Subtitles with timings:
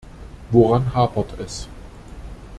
[0.49, 1.67] Woran hapert es?